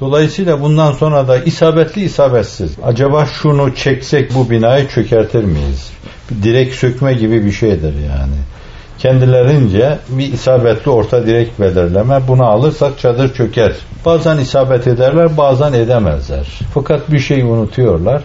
[0.00, 2.76] Dolayısıyla bundan sonra da isabetli isabetsiz.
[2.84, 5.90] Acaba şunu çeksek bu binayı çökertir miyiz?
[6.30, 8.36] Bir direk sökme gibi bir şeydir yani.
[8.98, 12.20] Kendilerince bir isabetli orta direk belirleme.
[12.28, 13.72] Bunu alırsak çadır çöker.
[14.04, 16.46] Bazen isabet ederler bazen edemezler.
[16.74, 18.22] Fakat bir şeyi unutuyorlar.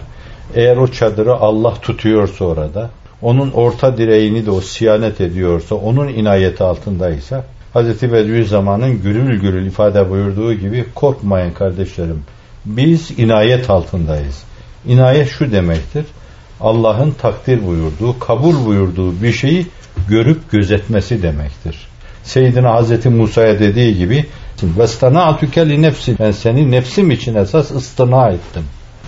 [0.54, 2.90] Eğer o çadırı Allah tutuyorsa orada,
[3.21, 7.43] onun orta direğini de o siyanet ediyorsa, onun inayeti altındaysa
[7.75, 8.01] Hz.
[8.01, 12.23] Bediüzzaman'ın gürül gürül ifade buyurduğu gibi korkmayın kardeşlerim.
[12.65, 14.43] Biz inayet altındayız.
[14.87, 16.05] İnayet şu demektir.
[16.61, 19.67] Allah'ın takdir buyurduğu, kabul buyurduğu bir şeyi
[20.09, 21.87] görüp gözetmesi demektir.
[22.23, 24.25] Seyyidina Hazreti Musa'ya dediği gibi
[24.77, 28.63] وَاسْتَنَعْتُكَ nefsi Ben seni nefsim için esas ıstına ettim.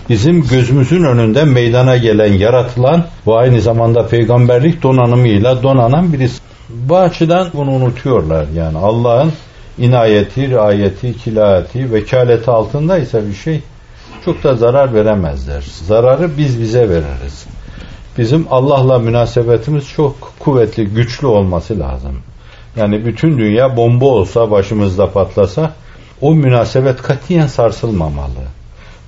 [0.09, 6.41] Bizim gözümüzün önünde meydana gelen, yaratılan bu aynı zamanda peygamberlik donanımıyla donanan birisi.
[6.69, 9.31] Bu açıdan bunu unutuyorlar yani Allah'ın
[9.77, 13.61] inayeti, riayeti, kilayeti, vekaleti altındaysa bir şey
[14.25, 15.61] çok da zarar veremezler.
[15.61, 17.45] Zararı biz bize veririz.
[18.17, 22.17] Bizim Allah'la münasebetimiz çok kuvvetli, güçlü olması lazım.
[22.75, 25.73] Yani bütün dünya bomba olsa, başımızda patlasa
[26.21, 28.62] o münasebet katiyen sarsılmamalı.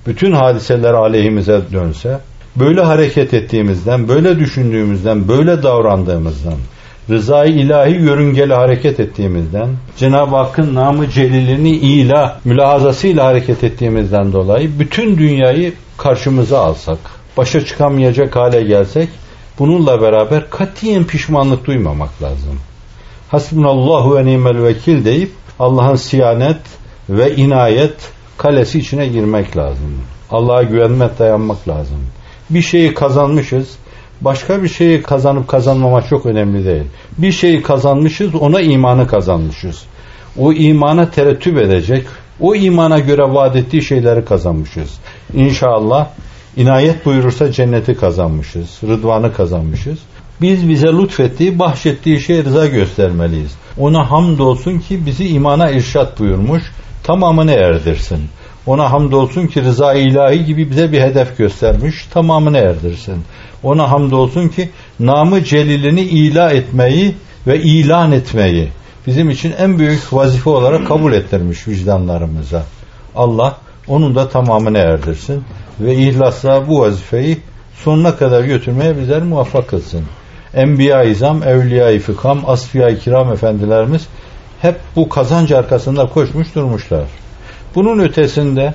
[0.06, 2.18] Bütün hadiseler aleyhimize dönse,
[2.56, 6.54] böyle hareket ettiğimizden, böyle düşündüğümüzden, böyle davrandığımızdan,
[7.10, 15.18] rızayı ilahi yörüngeli hareket ettiğimizden, Cenab-ı Hakk'ın namı celilini ila mülahazasıyla hareket ettiğimizden dolayı bütün
[15.18, 16.98] dünyayı karşımıza alsak,
[17.36, 19.08] başa çıkamayacak hale gelsek,
[19.58, 22.60] bununla beraber katiyen pişmanlık duymamak lazım.
[23.28, 26.60] Hasbunallahu ve nimel vekil deyip Allah'ın siyanet
[27.08, 27.94] ve inayet
[28.38, 30.00] kalesi içine girmek lazım.
[30.30, 31.98] Allah'a güvenmek, dayanmak lazım.
[32.50, 33.76] Bir şeyi kazanmışız,
[34.20, 36.84] başka bir şeyi kazanıp kazanmama çok önemli değil.
[37.18, 39.82] Bir şeyi kazanmışız, ona imanı kazanmışız.
[40.38, 42.06] O imana terettüp edecek,
[42.40, 44.98] o imana göre vaat ettiği şeyleri kazanmışız.
[45.34, 46.08] İnşallah
[46.56, 49.98] inayet buyurursa cenneti kazanmışız, rıdvanı kazanmışız.
[50.40, 53.54] Biz bize lütfettiği, bahşettiği şeye rıza göstermeliyiz.
[53.78, 56.62] Ona hamdolsun ki bizi imana irşat buyurmuş,
[57.06, 58.18] tamamını erdirsin.
[58.66, 63.24] Ona hamdolsun ki rıza ilahi gibi bize bir hedef göstermiş, tamamını erdirsin.
[63.62, 67.14] Ona hamdolsun ki namı celilini ila etmeyi
[67.46, 68.68] ve ilan etmeyi
[69.06, 72.64] bizim için en büyük vazife olarak kabul ettirmiş vicdanlarımıza.
[73.14, 73.56] Allah
[73.88, 75.44] onun da tamamını erdirsin
[75.80, 77.38] ve ihlasla bu vazifeyi
[77.74, 80.02] sonuna kadar götürmeye bizler muvaffak kılsın.
[80.54, 84.06] Enbiya-i İzam, Evliya-i Fikam, Asfiya-i Kiram efendilerimiz
[84.62, 87.04] hep bu kazanç arkasında koşmuş durmuşlar.
[87.74, 88.74] Bunun ötesinde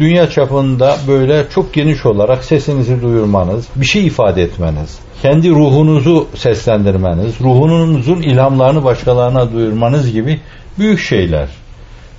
[0.00, 7.40] dünya çapında böyle çok geniş olarak sesinizi duyurmanız, bir şey ifade etmeniz, kendi ruhunuzu seslendirmeniz,
[7.40, 10.40] ruhunuzun ilhamlarını başkalarına duyurmanız gibi
[10.78, 11.48] büyük şeyler.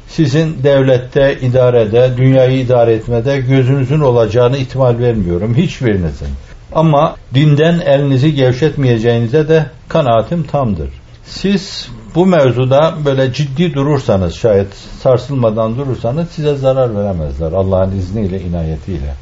[0.08, 6.28] Sizin devlette, idarede, dünyayı idare etmede gözünüzün olacağını ihtimal vermiyorum hiçbirinizin.
[6.76, 10.90] Ama dinden elinizi gevşetmeyeceğinize de kanaatim tamdır.
[11.26, 19.14] Siz bu mevzuda böyle ciddi durursanız şayet sarsılmadan durursanız size zarar veremezler Allah'ın izniyle inayetiyle.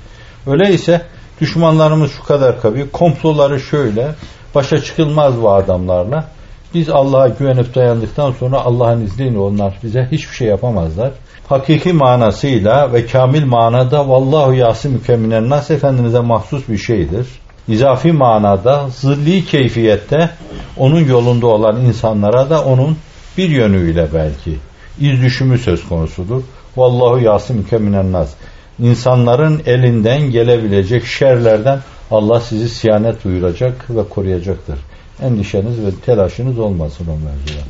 [0.48, 1.02] Öyleyse
[1.42, 4.08] düşmanlarımız şu kadar kabi komploları şöyle
[4.56, 6.26] başa çıkılmaz bu adamlarla
[6.74, 11.12] biz Allah'a güvenip dayandıktan sonra Allah'ın izniyle onlar bize hiçbir şey yapamazlar.
[11.50, 17.28] Hakiki manasıyla ve kamil manada vallahu yası mükemminen nas Efendimiz'e mahsus bir şeydir
[17.68, 20.30] izafi manada zilli keyfiyette
[20.78, 22.98] onun yolunda olan insanlara da onun
[23.38, 24.58] bir yönüyle belki
[25.00, 26.42] iz düşümü söz konusudur.
[26.78, 28.34] Vallahu yasım keminen nas.
[28.80, 31.80] İnsanların elinden gelebilecek şerlerden
[32.12, 34.80] Allah sizi siyanet duyuracak ve koruyacaktır.
[35.22, 37.66] Endişeniz ve telaşınız olmasın o mevzuda.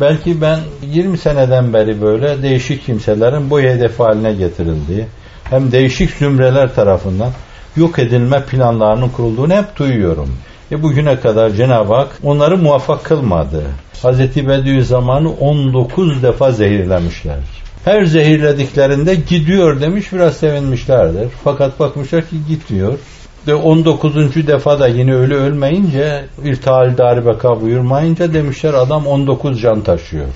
[0.00, 5.06] Belki ben 20 seneden beri böyle değişik kimselerin bu hedef haline getirildiği
[5.44, 7.32] hem değişik zümreler tarafından
[7.76, 10.28] yok edilme planlarının kurulduğunu hep duyuyorum.
[10.72, 13.62] E bugüne kadar Cenab-ı Hak onları muvaffak kılmadı.
[14.02, 14.18] Hz.
[14.48, 17.38] Bediüzzaman'ı 19 defa zehirlemişler.
[17.84, 21.28] Her zehirlediklerinde gidiyor demiş biraz sevinmişlerdir.
[21.44, 22.98] Fakat bakmışlar ki gitmiyor.
[23.46, 24.14] Ve 19.
[24.46, 30.26] defa da yine ölü ölmeyince irtihal darbeka buyurmayınca demişler adam 19 can taşıyor.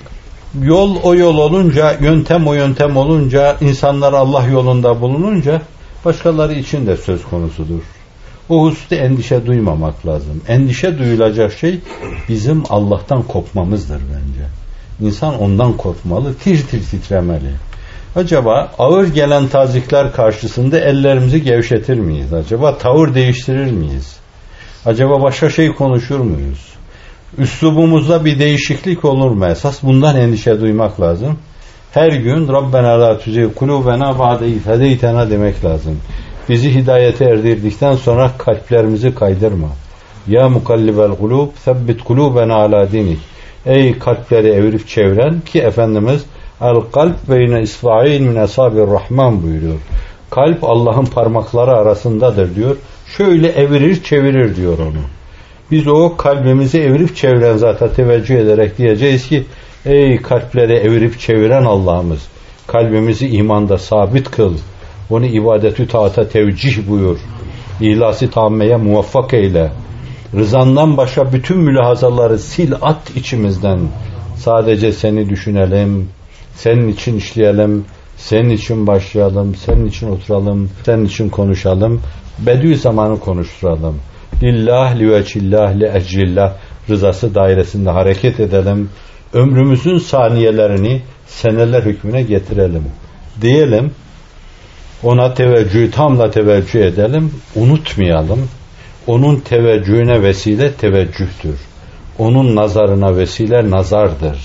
[0.61, 5.61] Yol o yol olunca, yöntem o yöntem olunca, insanlar Allah yolunda bulununca
[6.05, 7.81] başkaları için de söz konusudur.
[8.49, 10.41] O hususta endişe duymamak lazım.
[10.47, 11.79] Endişe duyulacak şey
[12.29, 14.47] bizim Allah'tan kopmamızdır bence.
[15.01, 17.51] İnsan ondan korkmalı, tir tir titremeli.
[18.15, 22.33] Acaba ağır gelen tazikler karşısında ellerimizi gevşetir miyiz?
[22.33, 24.17] Acaba tavır değiştirir miyiz?
[24.85, 26.73] Acaba başka şey konuşur muyuz?
[27.37, 29.45] Üslubumuzda bir değişiklik olur mu?
[29.45, 31.37] Esas bundan endişe duymak lazım
[31.93, 35.99] her gün Rabbena la tuzigh kulubena ba'de ifedeytena demek lazım.
[36.49, 39.67] Bizi hidayete erdirdikten sonra kalplerimizi kaydırma.
[40.27, 43.19] Ya mukallibel kulub sebbit kulubena ala dinik.
[43.65, 46.25] Ey kalpleri evirip çeviren ki Efendimiz
[46.61, 49.79] el kalp beyne isfa'il min asabir rahman buyuruyor.
[50.29, 52.75] Kalp Allah'ın parmakları arasındadır diyor.
[53.17, 55.03] Şöyle evirir çevirir diyor onu.
[55.71, 59.43] Biz o kalbimizi evirip çeviren zata teveccüh ederek diyeceğiz ki
[59.85, 62.27] Ey kalpleri evirip çeviren Allah'ımız
[62.67, 64.57] kalbimizi imanda sabit kıl.
[65.09, 67.19] Onu ibadetü taata tevcih buyur.
[67.81, 69.71] İhlası tammeye muvaffak eyle.
[70.35, 73.79] Rızandan başka bütün mülahazaları sil at içimizden.
[74.35, 76.09] Sadece seni düşünelim,
[76.55, 77.85] senin için işleyelim,
[78.17, 82.01] senin için başlayalım, senin için oturalım, senin için konuşalım.
[82.39, 83.99] Bedü zamanı konuşturalım.
[84.43, 86.53] Lillah, liveçillah, li ecrillah
[86.89, 88.89] rızası dairesinde hareket edelim
[89.33, 92.83] ömrümüzün saniyelerini seneler hükmüne getirelim.
[93.41, 93.91] Diyelim
[95.03, 98.49] Ona teveccühü tamla teveccüh edelim, unutmayalım.
[99.07, 101.59] Onun teveccühüne vesile teveccühtür.
[102.19, 104.39] Onun nazarına vesile nazardır.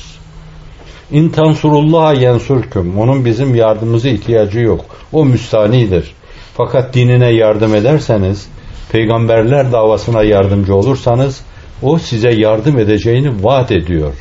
[1.10, 2.98] İntansurullaha yensurküm.
[2.98, 4.84] Onun bizim yardımımıza ihtiyacı yok.
[5.12, 6.14] O müstanidir.
[6.56, 8.48] Fakat dinine yardım ederseniz,
[8.92, 11.40] peygamberler davasına yardımcı olursanız,
[11.82, 14.14] o size yardım edeceğini vaat ediyor.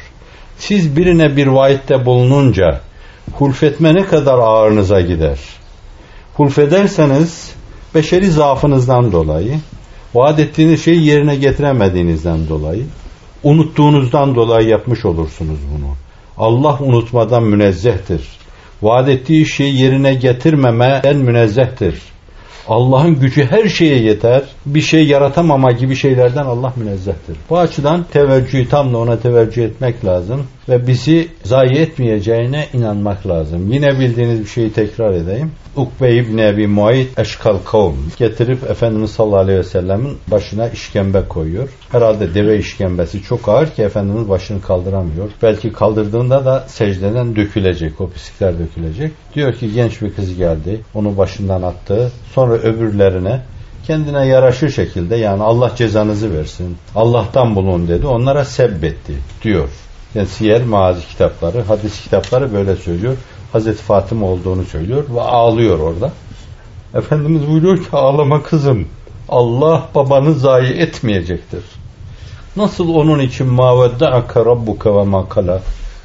[0.58, 2.82] Siz birine bir vaatte bulununca,
[3.34, 5.39] hulfetme ne kadar ağırınıza gider.
[6.34, 7.52] Hulfederseniz,
[7.96, 9.60] beşeri zaafınızdan dolayı,
[10.13, 12.84] vaat ettiğiniz şeyi yerine getiremediğinizden dolayı,
[13.43, 15.96] unuttuğunuzdan dolayı yapmış olursunuz bunu.
[16.38, 18.28] Allah unutmadan münezzehtir.
[18.82, 22.02] Vaat ettiği şeyi yerine getirmemeden münezzehtir.
[22.67, 24.43] Allah'ın gücü her şeye yeter.
[24.65, 27.38] Bir şey yaratamama gibi şeylerden Allah münezzehtir.
[27.49, 33.71] Bu açıdan teveccühü tam da ona teveccüh etmek lazım ve bizi zayi etmeyeceğine inanmak lazım.
[33.71, 35.51] Yine bildiğiniz bir şeyi tekrar edeyim.
[35.75, 41.69] Ukbe İbni Ebi Muayit Eşkal Kavm getirip Efendimiz sallallahu aleyhi ve sellemin başına işkembe koyuyor.
[41.91, 45.30] Herhalde deve işkembesi çok ağır ki Efendimiz başını kaldıramıyor.
[45.43, 49.12] Belki kaldırdığında da secdeden dökülecek, o pislikler dökülecek.
[49.36, 52.12] Diyor ki genç bir kız geldi, onu başından attı.
[52.34, 53.41] Sonra öbürlerine
[53.88, 58.08] kendine yaraşır şekilde yani Allah cezanızı versin, Allah'tan bulun dedi.
[58.08, 59.69] Onlara sebbetti diyor.
[60.17, 63.17] Yani siyer mazi kitapları, hadis kitapları böyle söylüyor.
[63.51, 66.12] Hazreti Fatıma olduğunu söylüyor ve ağlıyor orada.
[66.93, 68.88] Efendimiz buyuruyor ki ağlama kızım.
[69.30, 71.63] Allah babanı zayi etmeyecektir.
[72.56, 75.62] Nasıl onun için mavedde'ake rabbuke ve makala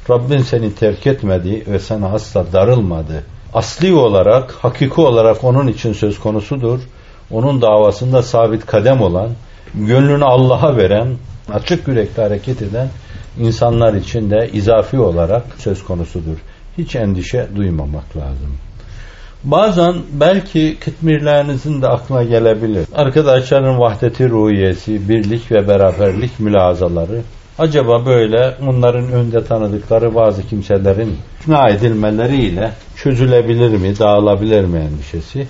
[0.09, 3.23] Rabbin seni terk etmedi ve sana asla darılmadı.
[3.53, 6.79] Asli olarak, hakiki olarak onun için söz konusudur.
[7.31, 9.29] Onun davasında sabit kadem olan,
[9.73, 11.07] gönlünü Allah'a veren,
[11.53, 12.89] açık yürekli hareket eden
[13.39, 16.37] insanlar için de izafi olarak söz konusudur.
[16.77, 18.57] Hiç endişe duymamak lazım.
[19.43, 22.87] Bazen belki kıtmirlerinizin de aklına gelebilir.
[22.95, 27.21] Arkadaşların vahdeti ruhiyesi, birlik ve beraberlik mülazaları
[27.59, 35.47] acaba böyle onların önde tanıdıkları bazı kimselerin ikna edilmeleriyle çözülebilir mi, dağılabilir mi endişesi?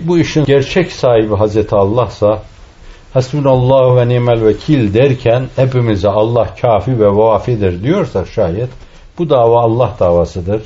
[0.00, 2.42] Bu işin gerçek sahibi Hazreti Allah'sa
[3.14, 8.68] Hasbunallahu ve nimel vekil derken hepimize Allah kafi ve vafidir diyorsa şayet
[9.18, 10.62] bu dava Allah davasıdır.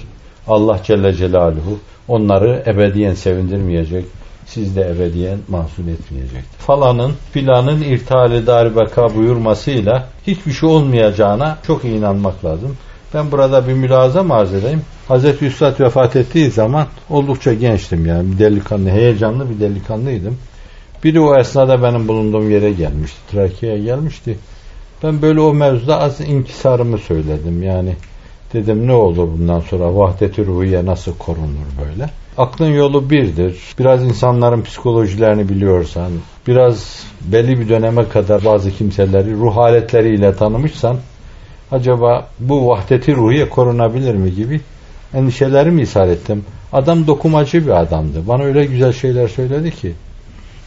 [0.48, 1.78] Allah Celle Celaluhu
[2.08, 4.04] onları ebediyen sevindirmeyecek,
[4.46, 6.44] siz de ebediyen mahzun etmeyecek.
[6.58, 12.76] Falanın filanın irtihali darbeka buyurmasıyla hiçbir şey olmayacağına çok inanmak lazım.
[13.14, 14.82] Ben burada bir mülaza arz edeyim.
[15.08, 20.38] Hazreti Üstad vefat ettiği zaman oldukça gençtim yani bir delikanlı, heyecanlı bir delikanlıydım.
[21.04, 23.18] Biri o esnada benim bulunduğum yere gelmişti.
[23.30, 24.38] Trakya'ya gelmişti.
[25.02, 27.62] Ben böyle o mevzuda az inkisarımı söyledim.
[27.62, 27.96] Yani
[28.52, 32.10] dedim ne olur bundan sonra vahdet-i ruhiye nasıl korunur böyle.
[32.38, 33.58] Aklın yolu birdir.
[33.78, 36.12] Biraz insanların psikolojilerini biliyorsan,
[36.46, 40.96] biraz belli bir döneme kadar bazı kimseleri ruh haletleriyle tanımışsan,
[41.70, 44.60] acaba bu vahdeti ruhiye korunabilir mi gibi
[45.14, 46.44] endişelerimi ishal ettim.
[46.72, 48.28] Adam dokumacı bir adamdı.
[48.28, 49.92] Bana öyle güzel şeyler söyledi ki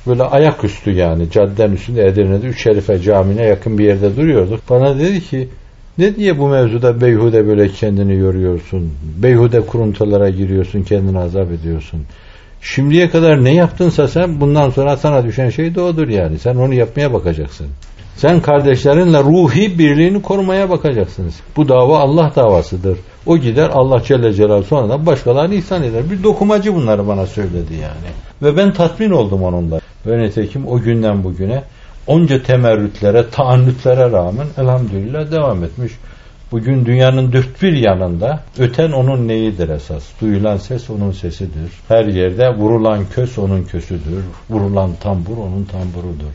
[0.07, 4.59] böyle ayaküstü yani cadden üstünde Edirne'de Üç Şerife Camii'ne yakın bir yerde duruyorduk.
[4.69, 5.47] Bana dedi ki
[5.97, 8.93] ne diye bu mevzuda beyhude böyle kendini yoruyorsun?
[9.23, 12.01] Beyhude kuruntulara giriyorsun, kendini azap ediyorsun.
[12.61, 16.39] Şimdiye kadar ne yaptınsa sen bundan sonra sana düşen şey de odur yani.
[16.39, 17.67] Sen onu yapmaya bakacaksın.
[18.15, 21.35] Sen kardeşlerinle ruhi birliğini korumaya bakacaksınız.
[21.57, 22.97] Bu dava Allah davasıdır.
[23.27, 26.11] O gider Allah Celle Celal sonra da başkalarını ihsan eder.
[26.11, 28.09] Bir dokumacı bunları bana söyledi yani.
[28.41, 29.79] Ve ben tatmin oldum onunla.
[30.05, 31.63] Ve nitekim o günden bugüne
[32.07, 35.91] onca temerrütlere, taannütlere rağmen elhamdülillah devam etmiş.
[36.51, 40.03] Bugün dünyanın dört bir yanında öten onun neyidir esas?
[40.21, 41.71] Duyulan ses onun sesidir.
[41.87, 44.23] Her yerde vurulan kös onun kösüdür.
[44.49, 46.31] Vurulan tambur onun tamburudur.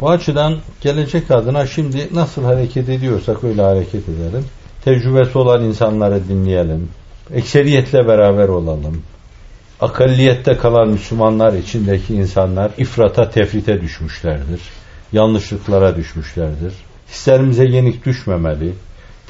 [0.00, 4.44] Bu açıdan gelecek adına şimdi nasıl hareket ediyorsak öyle hareket edelim.
[4.84, 6.88] Tecrübesi olan insanları dinleyelim.
[7.34, 9.02] Ekseriyetle beraber olalım
[9.80, 14.60] akalliyette kalan Müslümanlar içindeki insanlar ifrata tefrite düşmüşlerdir.
[15.12, 16.72] Yanlışlıklara düşmüşlerdir.
[17.08, 18.72] Hislerimize yenik düşmemeli.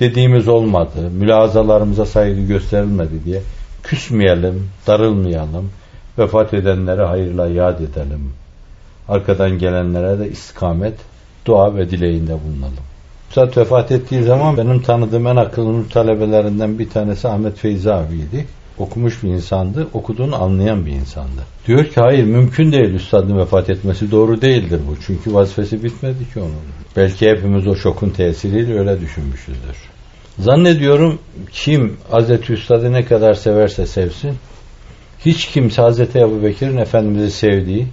[0.00, 3.42] Dediğimiz olmadı, mülazalarımıza saygı gösterilmedi diye
[3.82, 5.70] küsmeyelim, darılmayalım.
[6.18, 8.32] Vefat edenlere hayırla yad edelim.
[9.08, 10.94] Arkadan gelenlere de istikamet,
[11.46, 12.84] dua ve dileğinde bulunalım.
[13.28, 18.46] Üstad vefat ettiği zaman benim tanıdığım en akıllı talebelerinden bir tanesi Ahmet Feyzi abiydi
[18.78, 21.42] okumuş bir insandı, okuduğunu anlayan bir insandı.
[21.66, 24.96] Diyor ki hayır mümkün değil üstadın vefat etmesi doğru değildir bu.
[25.06, 26.52] Çünkü vazifesi bitmedi ki onun.
[26.96, 29.76] Belki hepimiz o şokun tesiriyle öyle düşünmüşüzdür.
[30.38, 31.18] Zannediyorum
[31.52, 34.34] kim Hazreti Üstad'ı ne kadar severse sevsin
[35.24, 37.86] Hiç kimse Hazreti Ebu Bekir'in Efendimiz'i sevdiği,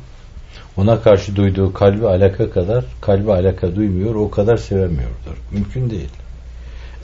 [0.77, 5.37] ona karşı duyduğu kalbi alaka kadar kalbi alaka duymuyor, o kadar sevemiyordur.
[5.51, 6.09] Mümkün değil.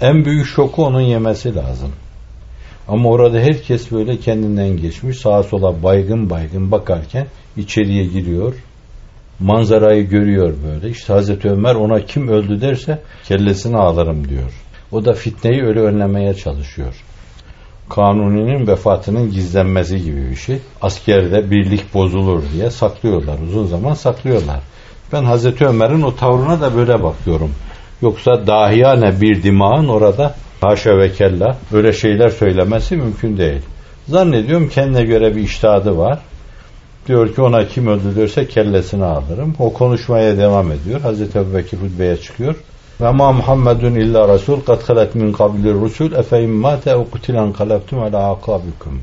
[0.01, 1.91] En büyük şoku onun yemesi lazım.
[2.87, 8.53] Ama orada herkes böyle kendinden geçmiş, sağa sola baygın baygın bakarken içeriye giriyor.
[9.39, 10.89] Manzarayı görüyor böyle.
[10.89, 14.53] İşte Hazreti Ömer ona kim öldü derse kellesini alırım diyor.
[14.91, 17.03] O da fitneyi öyle önlemeye çalışıyor.
[17.95, 20.59] Kanuni'nin vefatının gizlenmesi gibi bir şey.
[20.81, 23.39] Askerde birlik bozulur diye saklıyorlar.
[23.39, 24.59] Uzun zaman saklıyorlar.
[25.13, 27.51] Ben Hazreti Ömer'in o tavrına da böyle bakıyorum.
[28.01, 33.61] Yoksa dahiyane bir dimağın orada haşa ve kella öyle şeyler söylemesi mümkün değil.
[34.07, 36.19] Zannediyorum kendine göre bir iştahadı var.
[37.07, 39.55] Diyor ki ona kim öldürürse kellesini alırım.
[39.59, 41.01] O konuşmaya devam ediyor.
[41.01, 42.55] Hazreti Ebubekir hutbeye çıkıyor.
[43.01, 47.99] Ve ma Muhammedun illa Resul kad halet min kabilir rusul efe immate ev kutilen kalabtum
[47.99, 49.01] ala akabikum.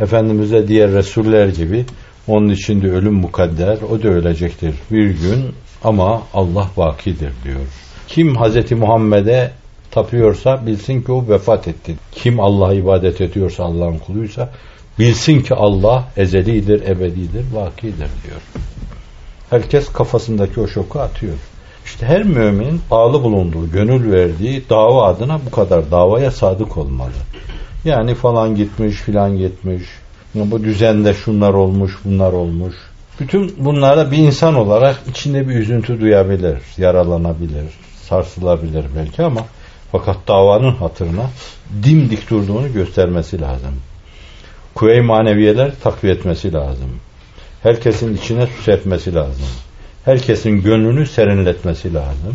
[0.00, 1.84] Efendimiz'e diğer Resuller gibi
[2.26, 7.60] onun için de ölüm mukadder, o da ölecektir bir gün ama Allah bakidir diyor.
[8.08, 9.50] Kim Hazreti Muhammed'e
[9.90, 11.94] tapıyorsa bilsin ki o vefat etti.
[12.12, 14.50] Kim Allah'a ibadet ediyorsa Allah'ın kuluysa
[14.98, 18.42] bilsin ki Allah ezelidir, ebedidir, vakidir diyor.
[19.50, 21.34] Herkes kafasındaki o şoku atıyor.
[21.88, 27.10] İşte her mümin bağlı bulunduğu, gönül verdiği dava adına bu kadar davaya sadık olmalı.
[27.84, 29.82] Yani falan gitmiş, filan gitmiş.
[30.34, 32.74] Bu düzende şunlar olmuş, bunlar olmuş.
[33.20, 37.64] Bütün bunlara bir insan olarak içinde bir üzüntü duyabilir, yaralanabilir,
[38.08, 39.40] sarsılabilir belki ama
[39.92, 41.30] fakat davanın hatırına
[41.82, 43.74] dimdik durduğunu göstermesi lazım.
[44.74, 46.90] Kuvve-i maneviyeler takviye etmesi lazım.
[47.62, 49.46] Herkesin içine su serpmesi lazım.
[50.04, 52.34] Herkesin gönlünü serinletmesi lazım.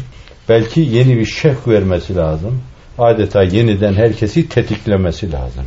[0.49, 2.61] Belki yeni bir şevk vermesi lazım.
[2.97, 5.66] Adeta yeniden herkesi tetiklemesi lazım.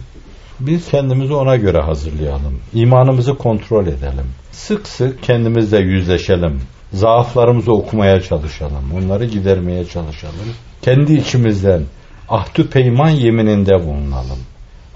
[0.61, 2.61] Biz kendimizi ona göre hazırlayalım.
[2.75, 4.27] İmanımızı kontrol edelim.
[4.53, 6.61] Sık sık kendimizle yüzleşelim.
[6.93, 8.85] Zaaflarımızı okumaya çalışalım.
[8.97, 10.55] Onları gidermeye çalışalım.
[10.83, 11.83] Kendi içimizden
[12.29, 14.39] ahdü peyman yemininde bulunalım.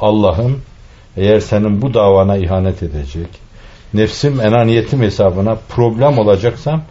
[0.01, 0.63] Allah'ım
[1.17, 3.29] eğer senin bu davana ihanet edecek,
[3.95, 6.83] nefsim enaniyetim hesabına problem olacaksam,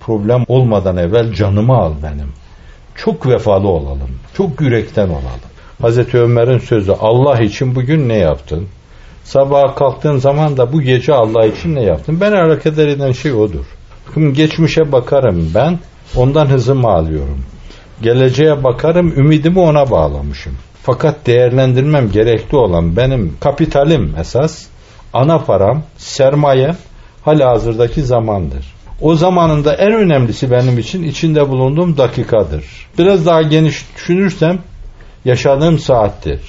[0.00, 2.28] problem olmadan evvel canımı al benim.
[2.94, 4.10] Çok vefalı olalım.
[4.34, 5.50] Çok yürekten olalım.
[5.82, 8.68] Hazreti Ömer'in sözü Allah için bugün ne yaptın?
[9.24, 12.18] Sabaha kalktığın zaman da bu gece Allah için ne yaptın?
[12.20, 13.64] Ben hareket eden şey odur.
[14.08, 15.78] Bakın geçmişe bakarım ben,
[16.16, 17.44] ondan hızımı alıyorum.
[18.02, 20.52] Geleceğe bakarım, ümidimi ona bağlamışım.
[20.82, 24.66] Fakat değerlendirmem gerekli olan benim kapitalim esas,
[25.12, 26.74] ana param, sermaye,
[27.22, 28.74] hala hazırdaki zamandır.
[29.00, 32.64] O zamanında en önemlisi benim için içinde bulunduğum dakikadır.
[32.98, 34.58] Biraz daha geniş düşünürsem
[35.24, 36.40] yaşadığım saattir.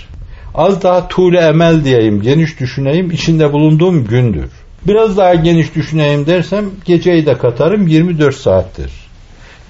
[0.56, 4.50] Az daha tuğle emel diyeyim, geniş düşüneyim, içinde bulunduğum gündür.
[4.88, 8.92] Biraz daha geniş düşüneyim dersem geceyi de katarım 24 saattir.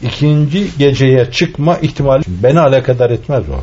[0.01, 3.59] İkinci geceye çıkma ihtimali beni alakadar etmez o.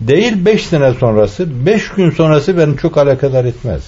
[0.00, 3.82] Değil 5 sene sonrası, 5 gün sonrası beni çok alakadar etmez.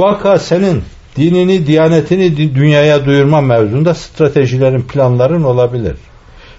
[0.00, 0.82] Vaka senin
[1.16, 5.96] dinini, diyanetini dünyaya duyurma mevzunda stratejilerin, planların olabilir.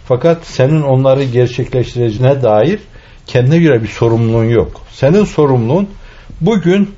[0.06, 2.80] Fakat senin onları gerçekleştireceğine dair
[3.28, 4.82] kendine göre bir sorumluluğun yok.
[4.92, 5.88] Senin sorumluluğun
[6.42, 6.90] bugün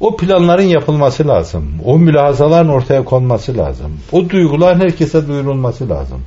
[0.00, 1.72] o planların yapılması lazım.
[1.84, 3.92] O mülahazaların ortaya konması lazım.
[4.12, 6.20] O duyguların herkese duyurulması lazım.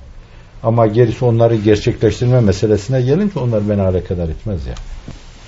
[0.64, 4.74] Ama gerisi onları gerçekleştirme meselesine gelince onlar beni alakadar etmez ya.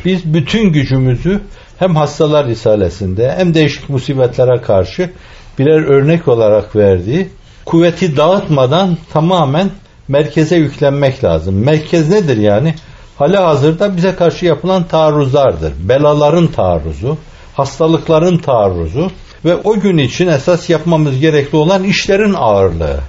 [0.05, 1.41] Biz bütün gücümüzü
[1.79, 5.09] hem hastalar risalesinde hem değişik musibetlere karşı
[5.59, 7.29] birer örnek olarak verdiği
[7.65, 9.69] kuvveti dağıtmadan tamamen
[10.07, 11.55] merkeze yüklenmek lazım.
[11.55, 12.75] Merkez nedir yani?
[13.17, 15.73] Hala hazırda bize karşı yapılan taarruzlardır.
[15.89, 17.17] Belaların taarruzu,
[17.53, 19.11] hastalıkların taarruzu
[19.45, 22.99] ve o gün için esas yapmamız gerekli olan işlerin ağırlığı.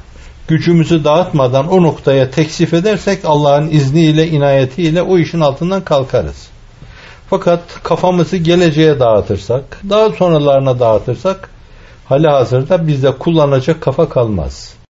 [0.49, 6.50] Gücümüzü dağıtmadan o noktaya teksif edersek Allah'ın izniyle, inayetiyle o işin altından kalkarız.
[7.31, 11.51] Fakat kafamızı geleceğe dağıtırsak, daha sonralarına dağıtırsak,
[12.05, 14.80] hali hazırda bizde kullanacak kafa kalmaz.